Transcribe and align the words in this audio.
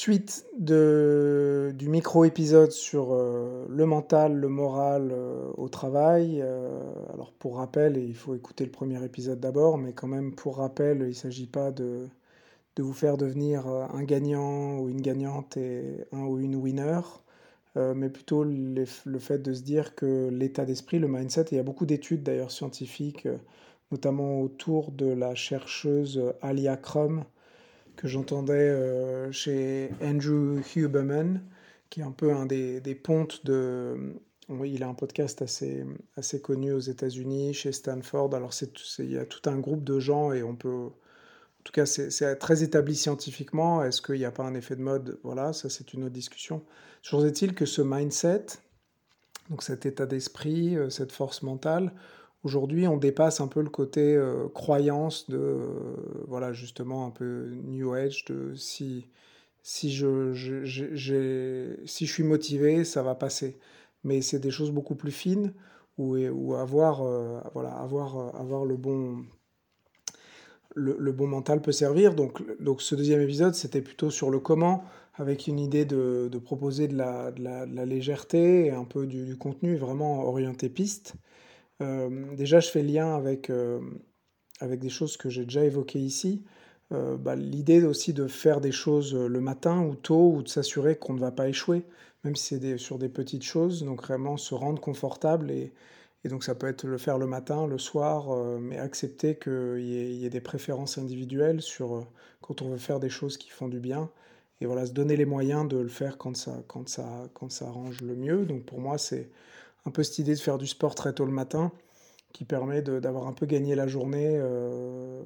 Suite 0.00 0.46
du 0.56 1.88
micro-épisode 1.88 2.70
sur 2.70 3.08
euh, 3.10 3.66
le 3.68 3.84
mental, 3.84 4.32
le 4.32 4.48
moral 4.48 5.10
euh, 5.10 5.50
au 5.56 5.68
travail. 5.68 6.40
Euh, 6.40 6.80
alors 7.12 7.32
pour 7.32 7.56
rappel, 7.56 7.96
il 7.96 8.14
faut 8.14 8.36
écouter 8.36 8.64
le 8.64 8.70
premier 8.70 9.04
épisode 9.04 9.40
d'abord, 9.40 9.76
mais 9.76 9.92
quand 9.94 10.06
même 10.06 10.36
pour 10.36 10.58
rappel, 10.58 10.98
il 11.00 11.08
ne 11.08 11.12
s'agit 11.12 11.48
pas 11.48 11.72
de, 11.72 12.06
de 12.76 12.82
vous 12.84 12.92
faire 12.92 13.16
devenir 13.16 13.66
un 13.66 14.04
gagnant 14.04 14.78
ou 14.78 14.88
une 14.88 15.00
gagnante 15.00 15.56
et 15.56 16.04
un 16.12 16.26
ou 16.26 16.38
une 16.38 16.54
winner, 16.54 17.00
mais 17.74 18.08
plutôt 18.08 18.44
le 18.44 18.84
fait 19.18 19.38
de 19.42 19.52
se 19.52 19.62
dire 19.62 19.96
que 19.96 20.28
l'état 20.28 20.64
d'esprit, 20.64 21.00
le 21.00 21.08
mindset, 21.08 21.40
et 21.40 21.48
il 21.50 21.56
y 21.56 21.60
a 21.60 21.64
beaucoup 21.64 21.86
d'études 21.86 22.22
d'ailleurs 22.22 22.52
scientifiques, 22.52 23.26
notamment 23.90 24.42
autour 24.42 24.92
de 24.92 25.06
la 25.06 25.34
chercheuse 25.34 26.22
Alia 26.40 26.76
Crum, 26.76 27.24
que 27.98 28.06
j'entendais 28.06 28.52
euh, 28.54 29.30
chez 29.32 29.90
Andrew 30.00 30.60
Huberman, 30.76 31.42
qui 31.90 32.00
est 32.00 32.04
un 32.04 32.12
peu 32.12 32.32
un 32.32 32.46
des, 32.46 32.80
des 32.80 32.94
pontes 32.94 33.44
de... 33.44 34.14
Il 34.64 34.82
a 34.82 34.88
un 34.88 34.94
podcast 34.94 35.42
assez, 35.42 35.84
assez 36.16 36.40
connu 36.40 36.72
aux 36.72 36.78
États-Unis, 36.78 37.52
chez 37.52 37.72
Stanford. 37.72 38.34
Alors, 38.34 38.54
c'est, 38.54 38.70
il 39.00 39.12
y 39.12 39.18
a 39.18 39.26
tout 39.26 39.50
un 39.50 39.58
groupe 39.58 39.84
de 39.84 39.98
gens 39.98 40.32
et 40.32 40.42
on 40.42 40.54
peut... 40.54 40.86
En 40.86 41.62
tout 41.64 41.72
cas, 41.72 41.84
c'est, 41.84 42.36
très 42.36 42.62
établi 42.62 42.94
scientifiquement. 42.94 43.82
Est-ce 43.84 44.00
qu'il 44.00 44.14
n'y 44.14 44.24
a 44.24 44.30
pas 44.30 44.44
un 44.44 44.54
effet 44.54 44.76
de 44.76 44.80
mode? 44.80 45.18
Voilà, 45.22 45.52
ça, 45.52 45.68
c'est 45.68 45.92
une 45.92 46.04
autre 46.04 46.14
discussion. 46.14 46.62
Toujours 47.02 47.26
est-il 47.26 47.52
que 47.54 47.66
ce 47.66 47.82
mindset, 47.82 48.46
donc 49.50 49.62
cet 49.62 49.84
état 49.86 50.06
d'esprit, 50.06 50.76
euh, 50.76 50.88
cette 50.88 51.12
force 51.12 51.42
mentale, 51.42 51.92
Aujourd'hui, 52.44 52.86
on 52.86 52.96
dépasse 52.96 53.40
un 53.40 53.48
peu 53.48 53.62
le 53.62 53.68
côté 53.68 54.14
euh, 54.14 54.48
croyance 54.48 55.28
de, 55.28 55.36
euh, 55.38 55.66
voilà, 56.28 56.52
justement, 56.52 57.04
un 57.06 57.10
peu 57.10 57.50
New 57.64 57.92
Age, 57.94 58.24
de 58.26 58.54
si, 58.54 59.08
si, 59.62 59.92
je, 59.92 60.32
si 61.84 62.06
je 62.06 62.12
suis 62.12 62.22
motivé, 62.22 62.84
ça 62.84 63.02
va 63.02 63.16
passer. 63.16 63.58
Mais 64.04 64.22
c'est 64.22 64.38
des 64.38 64.52
choses 64.52 64.70
beaucoup 64.70 64.94
plus 64.94 65.10
fines 65.10 65.52
où, 65.98 66.54
avoir, 66.54 67.02
euh, 67.02 67.40
voilà, 67.54 67.70
avoir, 67.70 68.36
avoir 68.36 68.64
le 68.64 68.76
bon, 68.76 69.24
le, 70.76 71.12
bon 71.12 71.26
mental 71.26 71.60
peut 71.60 71.72
servir. 71.72 72.14
Donc, 72.14 72.40
donc 72.62 72.82
ce 72.82 72.94
deuxième 72.94 73.20
épisode, 73.20 73.54
c'était 73.54 73.82
plutôt 73.82 74.10
sur 74.10 74.30
le 74.30 74.38
comment, 74.38 74.84
avec 75.14 75.48
une 75.48 75.58
idée 75.58 75.84
de, 75.84 76.28
de 76.30 76.38
proposer 76.38 76.86
de 76.86 76.96
la, 76.96 77.32
la, 77.36 77.84
légèreté 77.84 78.66
et 78.66 78.70
un 78.70 78.84
peu 78.84 79.06
du 79.06 79.36
contenu 79.36 79.76
vraiment 79.76 80.24
orienté 80.24 80.68
piste. 80.68 81.14
Euh, 81.82 82.34
déjà, 82.36 82.60
je 82.60 82.70
fais 82.70 82.82
lien 82.82 83.14
avec, 83.14 83.50
euh, 83.50 83.80
avec 84.60 84.80
des 84.80 84.88
choses 84.88 85.16
que 85.16 85.28
j'ai 85.28 85.44
déjà 85.44 85.64
évoquées 85.64 86.00
ici. 86.00 86.44
Euh, 86.92 87.16
bah, 87.16 87.36
l'idée 87.36 87.82
aussi 87.84 88.12
de 88.14 88.26
faire 88.26 88.60
des 88.60 88.72
choses 88.72 89.14
le 89.14 89.40
matin 89.40 89.82
ou 89.82 89.94
tôt, 89.94 90.32
ou 90.34 90.42
de 90.42 90.48
s'assurer 90.48 90.96
qu'on 90.96 91.14
ne 91.14 91.20
va 91.20 91.30
pas 91.30 91.48
échouer, 91.48 91.84
même 92.24 92.36
si 92.36 92.58
c'est 92.58 92.78
sur 92.78 92.98
des 92.98 93.08
petites 93.08 93.42
choses, 93.44 93.84
donc 93.84 94.02
vraiment 94.02 94.36
se 94.36 94.54
rendre 94.54 94.80
confortable 94.80 95.50
et, 95.50 95.72
donc 96.24 96.44
ça 96.44 96.54
peut 96.54 96.66
être 96.66 96.84
le 96.84 96.98
faire 96.98 97.16
le 97.16 97.26
matin, 97.26 97.66
le 97.66 97.78
soir, 97.78 98.36
mais 98.60 98.76
accepter 98.78 99.36
qu'il 99.38 99.78
y, 99.80 100.16
y, 100.16 100.26
ait 100.26 100.30
des 100.30 100.40
préférences 100.42 100.98
individuelles 100.98 101.62
sur 101.62 102.06
quand 102.42 102.60
on 102.60 102.68
veut 102.68 102.76
faire 102.76 103.00
des 103.00 103.08
choses 103.08 103.38
qui 103.38 103.48
font 103.50 103.68
du 103.68 103.80
bien. 103.80 104.10
Et 104.60 104.66
voilà, 104.66 104.86
se 104.86 104.92
donner 104.92 105.16
les 105.16 105.24
moyens 105.24 105.68
de 105.68 105.78
le 105.78 105.88
faire 105.88 106.18
quand 106.18 106.36
ça, 106.36 106.62
quand 106.66 106.88
ça, 106.88 107.28
quand 107.34 107.50
ça 107.50 107.66
arrange 107.68 108.00
le 108.02 108.16
mieux. 108.16 108.44
Donc 108.44 108.64
pour 108.64 108.80
moi, 108.80 108.98
c'est 108.98 109.30
un 109.84 109.90
peu 109.90 110.02
cette 110.02 110.18
idée 110.18 110.34
de 110.34 110.40
faire 110.40 110.58
du 110.58 110.66
sport 110.66 110.94
très 110.94 111.12
tôt 111.12 111.24
le 111.24 111.32
matin 111.32 111.72
qui 112.32 112.44
permet 112.44 112.82
d'avoir 112.82 113.26
un 113.26 113.32
peu 113.32 113.46
gagné 113.46 113.74
la 113.74 113.86
journée 113.86 114.34
euh, 114.36 115.22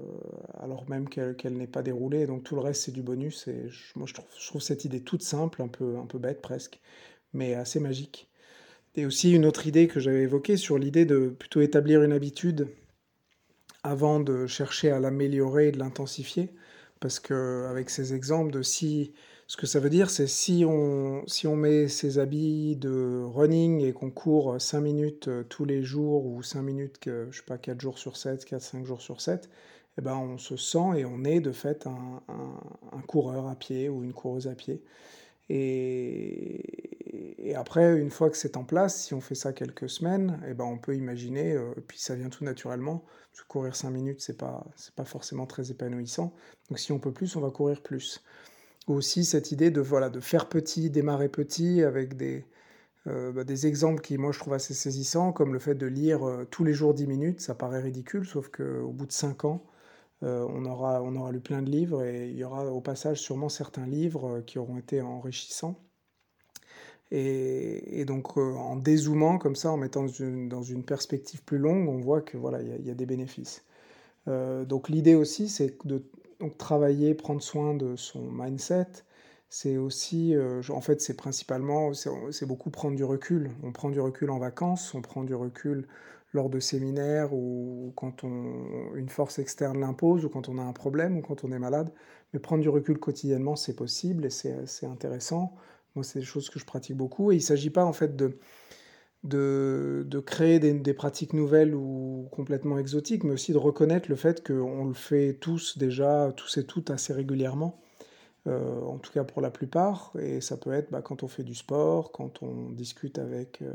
alors 0.60 0.88
même 0.88 1.08
qu'elle 1.08 1.56
n'est 1.56 1.66
pas 1.66 1.82
déroulée. 1.82 2.26
Donc 2.26 2.44
tout 2.44 2.54
le 2.54 2.60
reste, 2.60 2.82
c'est 2.82 2.92
du 2.92 3.02
bonus. 3.02 3.48
Et 3.48 3.68
moi, 3.96 4.06
je 4.06 4.14
trouve, 4.14 4.26
je 4.38 4.46
trouve, 4.46 4.62
cette 4.62 4.84
idée 4.84 5.00
toute 5.00 5.22
simple, 5.22 5.62
un 5.62 5.68
peu, 5.68 5.98
un 5.98 6.06
peu 6.06 6.18
bête 6.18 6.40
presque, 6.40 6.80
mais 7.32 7.54
assez 7.54 7.80
magique. 7.80 8.30
Et 8.94 9.06
aussi 9.06 9.32
une 9.32 9.46
autre 9.46 9.66
idée 9.66 9.88
que 9.88 10.00
j'avais 10.00 10.22
évoquée 10.22 10.56
sur 10.56 10.78
l'idée 10.78 11.04
de 11.04 11.28
plutôt 11.28 11.60
établir 11.60 12.02
une 12.02 12.12
habitude 12.12 12.68
avant 13.82 14.20
de 14.20 14.46
chercher 14.46 14.90
à 14.90 15.00
l'améliorer 15.00 15.68
et 15.68 15.72
de 15.72 15.78
l'intensifier. 15.78 16.50
Parce 17.00 17.18
qu'avec 17.18 17.90
ces 17.90 18.14
exemples 18.14 18.52
de 18.52 18.62
si 18.62 19.12
ce 19.52 19.58
que 19.58 19.66
ça 19.66 19.80
veut 19.80 19.90
dire, 19.90 20.08
c'est 20.08 20.28
si 20.28 20.64
on, 20.66 21.24
si 21.26 21.46
on 21.46 21.56
met 21.56 21.86
ses 21.86 22.18
habits 22.18 22.74
de 22.74 23.22
running 23.34 23.82
et 23.82 23.92
qu'on 23.92 24.10
court 24.10 24.58
5 24.58 24.80
minutes 24.80 25.28
euh, 25.28 25.42
tous 25.42 25.66
les 25.66 25.82
jours 25.82 26.24
ou 26.24 26.42
5 26.42 26.62
minutes, 26.62 26.98
que, 26.98 27.28
je 27.30 27.40
sais 27.40 27.44
pas, 27.44 27.58
4 27.58 27.78
jours 27.78 27.98
sur 27.98 28.16
7, 28.16 28.46
4-5 28.46 28.86
jours 28.86 29.02
sur 29.02 29.20
7, 29.20 29.50
eh 29.98 30.00
ben 30.00 30.16
on 30.16 30.38
se 30.38 30.56
sent 30.56 30.96
et 30.96 31.04
on 31.04 31.22
est 31.24 31.40
de 31.40 31.52
fait 31.52 31.86
un, 31.86 32.22
un, 32.28 33.00
coureur 33.02 33.46
à 33.46 33.54
pied 33.54 33.90
ou 33.90 34.02
une 34.04 34.14
coureuse 34.14 34.48
à 34.48 34.54
pied. 34.54 34.82
Et, 35.50 36.62
après, 37.54 38.00
une 38.00 38.10
fois 38.10 38.30
que 38.30 38.38
c'est 38.38 38.56
en 38.56 38.64
place, 38.64 39.04
si 39.04 39.12
on 39.12 39.20
fait 39.20 39.34
ça 39.34 39.52
quelques 39.52 39.90
semaines, 39.90 40.40
eh 40.48 40.54
ben 40.54 40.64
on 40.64 40.78
peut 40.78 40.96
imaginer, 40.96 41.52
euh, 41.52 41.74
puis 41.86 41.98
ça 41.98 42.14
vient 42.14 42.30
tout 42.30 42.44
naturellement, 42.44 43.04
parce 43.30 43.42
que 43.42 43.48
courir 43.48 43.76
5 43.76 43.90
minutes, 43.90 44.22
c'est 44.22 44.38
pas, 44.38 44.64
pas 44.96 45.04
forcément 45.04 45.44
très 45.44 45.70
épanouissant. 45.70 46.32
Donc 46.70 46.78
si 46.78 46.90
on 46.90 46.98
peut 46.98 47.12
plus, 47.12 47.36
on 47.36 47.40
va 47.40 47.50
courir 47.50 47.82
plus 47.82 48.22
aussi 48.86 49.24
cette 49.24 49.52
idée 49.52 49.70
de, 49.70 49.80
voilà, 49.80 50.10
de 50.10 50.20
faire 50.20 50.48
petit, 50.48 50.90
démarrer 50.90 51.28
petit, 51.28 51.82
avec 51.82 52.16
des, 52.16 52.44
euh, 53.08 53.32
bah, 53.32 53.44
des 53.44 53.66
exemples 53.66 54.00
qui, 54.00 54.16
moi, 54.18 54.32
je 54.32 54.38
trouve 54.38 54.54
assez 54.54 54.74
saisissants, 54.74 55.32
comme 55.32 55.52
le 55.52 55.58
fait 55.58 55.74
de 55.74 55.86
lire 55.86 56.26
euh, 56.26 56.44
tous 56.50 56.64
les 56.64 56.72
jours 56.72 56.94
10 56.94 57.06
minutes. 57.06 57.40
Ça 57.40 57.54
paraît 57.54 57.80
ridicule, 57.80 58.26
sauf 58.26 58.48
qu'au 58.48 58.92
bout 58.92 59.06
de 59.06 59.12
5 59.12 59.44
ans, 59.44 59.64
euh, 60.22 60.46
on, 60.50 60.64
aura, 60.66 61.02
on 61.02 61.16
aura 61.16 61.32
lu 61.32 61.40
plein 61.40 61.62
de 61.62 61.70
livres 61.70 62.04
et 62.04 62.28
il 62.30 62.36
y 62.36 62.44
aura 62.44 62.66
au 62.66 62.80
passage 62.80 63.18
sûrement 63.20 63.48
certains 63.48 63.86
livres 63.86 64.40
qui 64.46 64.58
auront 64.58 64.78
été 64.78 65.00
enrichissants. 65.02 65.78
Et, 67.10 68.04
donc, 68.06 68.38
en 68.38 68.76
dézoomant 68.76 69.36
comme 69.38 69.54
ça, 69.54 69.70
en 69.70 69.76
mettant 69.76 70.06
dans 70.06 70.62
une, 70.62 70.82
perspective 70.82 71.42
plus 71.44 71.58
longue, 71.58 71.86
on 71.88 71.98
voit 71.98 72.22
que 72.22 72.38
voilà, 72.38 72.62
il 72.62 72.84
y, 72.84 72.88
y, 72.88 72.90
a 72.90 72.94
des 72.94 73.04
bénéfices. 73.06 73.64
donc, 74.26 74.88
l'idée 74.88 75.14
aussi, 75.14 75.48
c'est 75.50 75.76
de 75.86 76.02
donc 76.42 76.58
travailler, 76.58 77.14
prendre 77.14 77.40
soin 77.40 77.74
de 77.74 77.94
son 77.96 78.20
mindset, 78.32 78.88
c'est 79.48 79.76
aussi, 79.76 80.34
euh, 80.34 80.60
en 80.70 80.80
fait, 80.80 81.00
c'est 81.00 81.14
principalement, 81.16 81.92
c'est 81.94 82.46
beaucoup 82.46 82.70
prendre 82.70 82.96
du 82.96 83.04
recul. 83.04 83.52
On 83.62 83.70
prend 83.70 83.90
du 83.90 84.00
recul 84.00 84.30
en 84.30 84.38
vacances, 84.38 84.92
on 84.94 85.02
prend 85.02 85.22
du 85.22 85.34
recul 85.34 85.86
lors 86.32 86.50
de 86.50 86.58
séminaires 86.58 87.32
ou 87.32 87.92
quand 87.96 88.24
on, 88.24 88.94
une 88.96 89.08
force 89.08 89.38
externe 89.38 89.78
l'impose 89.80 90.24
ou 90.24 90.30
quand 90.30 90.48
on 90.48 90.58
a 90.58 90.62
un 90.62 90.72
problème 90.72 91.18
ou 91.18 91.22
quand 91.22 91.44
on 91.44 91.52
est 91.52 91.58
malade. 91.58 91.92
Mais 92.32 92.40
prendre 92.40 92.62
du 92.62 92.68
recul 92.68 92.98
quotidiennement, 92.98 93.54
c'est 93.54 93.76
possible 93.76 94.26
et 94.26 94.30
c'est 94.30 94.86
intéressant. 94.86 95.54
Moi, 95.94 96.02
c'est 96.04 96.20
des 96.20 96.24
choses 96.24 96.50
que 96.50 96.58
je 96.58 96.64
pratique 96.64 96.96
beaucoup. 96.96 97.30
Et 97.30 97.36
il 97.36 97.38
ne 97.38 97.42
s'agit 97.42 97.70
pas, 97.70 97.84
en 97.84 97.92
fait, 97.92 98.16
de 98.16 98.38
de, 99.24 100.04
de 100.06 100.18
créer 100.18 100.58
des, 100.58 100.94
pratiques 100.94 101.32
nouvelles 101.32 101.74
ou 101.74 102.28
complètement 102.32 102.78
exotiques, 102.78 103.24
mais 103.24 103.32
aussi 103.32 103.52
de 103.52 103.58
reconnaître 103.58 104.08
le 104.08 104.16
fait 104.16 104.44
qu'on 104.46 104.86
le 104.86 104.94
fait 104.94 105.34
tous 105.34 105.78
déjà, 105.78 106.32
tous 106.36 106.58
et 106.58 106.64
toutes 106.64 106.90
assez 106.90 107.12
régulièrement, 107.12 107.80
euh, 108.48 108.80
en 108.80 108.98
tout 108.98 109.12
cas 109.12 109.22
pour 109.22 109.40
la 109.40 109.50
plupart, 109.50 110.12
et 110.18 110.40
ça 110.40 110.56
peut 110.56 110.72
être 110.72 110.90
bah, 110.90 111.02
quand 111.02 111.22
on 111.22 111.28
fait 111.28 111.44
du 111.44 111.54
sport, 111.54 112.10
quand 112.10 112.42
on 112.42 112.70
discute 112.70 113.18
avec, 113.18 113.62
euh, 113.62 113.72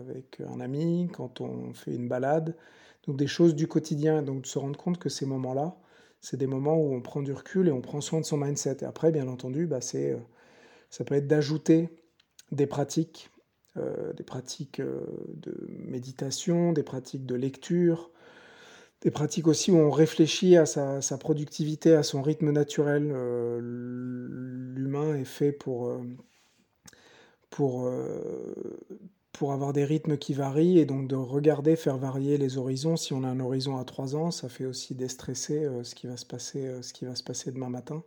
avec 0.00 0.40
un 0.40 0.60
ami, 0.60 1.08
quand 1.12 1.40
on 1.40 1.72
fait 1.72 1.94
une 1.94 2.08
balade, 2.08 2.56
donc 3.06 3.16
des 3.16 3.28
choses 3.28 3.54
du 3.54 3.68
quotidien, 3.68 4.22
donc 4.22 4.42
de 4.42 4.46
se 4.46 4.58
rendre 4.58 4.78
compte 4.78 4.98
que 4.98 5.08
ces 5.08 5.26
moments-là, 5.26 5.76
c'est 6.20 6.36
des 6.36 6.48
moments 6.48 6.76
où 6.76 6.92
on 6.92 7.00
prend 7.00 7.22
du 7.22 7.32
recul 7.32 7.68
et 7.68 7.72
on 7.72 7.80
prend 7.80 8.00
soin 8.00 8.20
de 8.20 8.26
son 8.26 8.36
mindset. 8.36 8.78
Et 8.82 8.84
après, 8.84 9.10
bien 9.10 9.26
entendu, 9.28 9.66
bah, 9.66 9.80
c'est, 9.80 10.12
euh, 10.12 10.18
ça 10.90 11.04
peut 11.04 11.14
être 11.14 11.28
d'ajouter 11.28 11.88
des 12.52 12.66
pratiques 12.66 13.30
euh, 13.80 14.12
des 14.12 14.22
pratiques 14.22 14.80
euh, 14.80 15.00
de 15.34 15.54
méditation, 15.68 16.72
des 16.72 16.82
pratiques 16.82 17.26
de 17.26 17.34
lecture, 17.34 18.10
des 19.02 19.10
pratiques 19.10 19.46
aussi 19.46 19.70
où 19.70 19.76
on 19.76 19.90
réfléchit 19.90 20.56
à 20.56 20.66
sa, 20.66 21.18
productivité, 21.18 21.94
à 21.94 22.02
son 22.02 22.22
rythme 22.22 22.50
naturel. 22.50 23.10
Euh, 23.12 23.58
l'humain 24.74 25.16
est 25.16 25.24
fait 25.24 25.52
pour, 25.52 25.92
pour, 27.48 27.90
pour 29.32 29.52
avoir 29.52 29.72
des 29.72 29.84
rythmes 29.84 30.18
qui 30.18 30.34
varient 30.34 30.78
et 30.78 30.84
donc 30.84 31.08
de 31.08 31.16
regarder, 31.16 31.76
faire 31.76 31.96
varier 31.96 32.36
les 32.36 32.58
horizons. 32.58 32.96
Si 32.96 33.14
on 33.14 33.24
a 33.24 33.28
un 33.28 33.40
horizon 33.40 33.78
à 33.78 33.84
3 33.84 34.16
ans, 34.16 34.30
ça 34.30 34.48
fait 34.50 34.66
aussi 34.66 34.94
déstresser 34.94 35.66
ce, 35.82 35.94
qui 35.94 36.06
va 36.06 36.18
se 36.18 36.26
passer, 36.26 36.82
ce 36.82 36.92
qui 36.92 37.06
va 37.06 37.14
se 37.14 37.22
passer 37.22 37.52
demain 37.52 37.70
matin. 37.70 38.02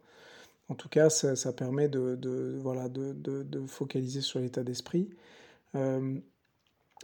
En 0.70 0.76
tout 0.76 0.90
cas, 0.90 1.10
ça, 1.10 1.54
permet 1.54 1.90
de, 1.90 2.60
voilà, 2.62 2.88
de, 2.90 3.14
de, 3.14 3.68
focaliser 3.68 4.22
sur 4.22 4.40
l'état 4.40 4.64
d'esprit. 4.64 5.10
Euh, 5.76 6.20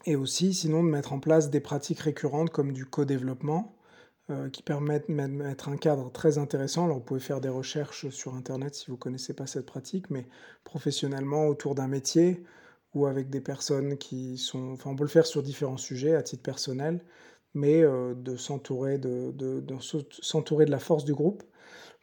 et 0.06 0.16
aussi, 0.16 0.54
sinon, 0.54 0.84
de 0.84 0.90
mettre 0.90 1.14
en 1.14 1.20
place 1.20 1.50
des 1.50 1.60
pratiques 1.60 2.00
récurrentes 2.00 2.50
comme 2.52 2.72
du 2.74 2.86
co-développement, 2.86 3.76
euh, 4.30 4.50
qui 4.50 4.62
permettent 4.62 5.10
de 5.10 5.14
mettre 5.14 5.70
un 5.70 5.78
cadre 5.78 6.12
très 6.12 6.38
intéressant. 6.38 6.86
Alors, 6.86 6.98
vous 6.98 7.04
pouvez 7.04 7.20
faire 7.20 7.42
des 7.42 7.50
recherches 7.50 8.10
sur 8.10 8.36
Internet 8.36 8.76
si 8.76 8.88
vous 8.88 8.94
ne 8.94 9.00
connaissez 9.00 9.34
pas 9.34 9.48
cette 9.48 9.66
pratique, 9.66 10.12
mais 10.12 10.28
professionnellement 10.64 11.48
autour 11.48 11.74
d'un 11.74 11.88
métier 11.88 12.44
ou 12.94 13.08
avec 13.08 13.30
des 13.30 13.42
personnes 13.42 13.98
qui 13.98 14.38
sont... 14.38 14.74
Enfin, 14.74 14.92
on 14.92 14.96
peut 14.96 15.04
le 15.04 15.10
faire 15.10 15.26
sur 15.26 15.42
différents 15.42 15.78
sujets 15.78 16.16
à 16.16 16.22
titre 16.22 16.44
personnel, 16.44 17.04
mais 17.56 17.82
euh, 17.84 18.14
de 18.14 18.36
s'entourer 18.38 19.00
de, 19.00 19.32
de, 19.32 19.62
de, 19.62 20.66
la 20.66 20.80
force 20.80 21.06
du 21.06 21.14
groupe 21.14 21.44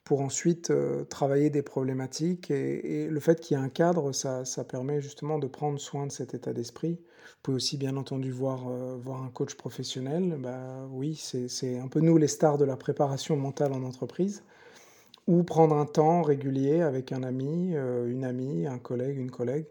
pour 0.06 0.20
ensuite 0.20 0.70
euh, 0.70 1.02
travailler 1.04 1.50
des 1.50 1.62
problématiques. 1.62 2.52
Et, 2.52 3.08
le 3.08 3.20
fait 3.20 3.40
qu'il 3.40 3.56
y 3.56 3.60
ait 3.60 3.62
un 3.62 3.68
cadre, 3.68 4.12
ça, 4.12 4.44
permet 4.64 5.02
justement 5.02 5.40
de 5.40 5.48
prendre 5.48 5.80
soin 5.80 6.06
de 6.06 6.12
cet 6.12 6.32
état 6.32 6.52
d'esprit. 6.52 6.92
Vous 6.92 7.38
pouvez 7.42 7.56
aussi 7.56 7.76
bien 7.76 7.96
entendu 7.96 8.30
voir, 8.30 8.68
euh, 8.68 8.96
voir 9.02 9.24
un 9.24 9.30
coach 9.30 9.56
professionnel. 9.56 10.36
Bah, 10.38 10.86
oui, 10.92 11.16
c'est 11.16 11.78
un 11.78 11.88
peu 11.88 11.98
nous 11.98 12.18
les 12.18 12.28
stars 12.28 12.56
de 12.56 12.64
la 12.64 12.76
préparation 12.76 13.36
mentale 13.36 13.72
en 13.72 13.82
entreprise. 13.82 14.44
Ou 15.26 15.42
prendre 15.42 15.74
un 15.74 15.86
temps 15.86 16.22
régulier 16.22 16.82
avec 16.82 17.10
un 17.10 17.24
ami, 17.24 17.72
euh, 17.74 18.08
une 18.08 18.22
amie, 18.22 18.68
un 18.68 18.78
collègue, 18.78 19.18
une 19.18 19.32
collègue, 19.32 19.66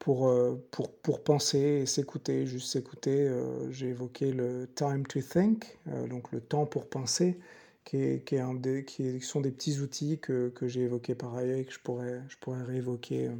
pour, 0.00 0.34
pour, 0.72 0.90
pour 0.90 1.22
penser 1.22 1.58
et 1.82 1.86
s'écouter, 1.86 2.46
juste 2.46 2.72
s'écouter. 2.72 3.30
J'ai 3.70 3.88
évoqué 3.88 4.32
le 4.32 4.66
time 4.74 5.06
to 5.06 5.20
think, 5.20 5.78
donc 6.08 6.32
le 6.32 6.40
temps 6.40 6.64
pour 6.64 6.88
penser 6.88 7.38
qui, 7.84 9.20
sont 9.20 9.40
des 9.40 9.50
petits 9.50 9.80
outils 9.80 10.18
que, 10.20 10.52
j'ai 10.62 10.82
évoqués 10.82 11.14
par 11.14 11.34
ailleurs 11.34 11.58
et 11.58 11.64
que 11.64 11.72
je 11.72 11.80
pourrais, 11.80 12.22
je 12.28 12.36
pourrais 12.38 12.62
réévoquer 12.62 13.28
euh, 13.28 13.36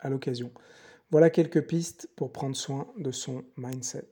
à 0.00 0.08
l'occasion. 0.08 0.50
Voilà 1.10 1.30
quelques 1.30 1.66
pistes 1.66 2.08
pour 2.16 2.32
prendre 2.32 2.56
soin 2.56 2.86
de 2.98 3.10
son 3.12 3.44
mindset. 3.56 4.08